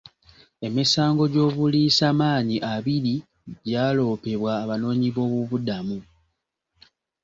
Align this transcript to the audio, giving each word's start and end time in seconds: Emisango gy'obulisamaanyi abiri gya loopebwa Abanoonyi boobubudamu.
Emisango 0.65 1.23
gy'obulisamaanyi 1.33 2.57
abiri 2.73 3.15
gya 3.69 3.85
loopebwa 3.95 4.51
Abanoonyi 4.63 5.09
boobubudamu. 5.15 5.97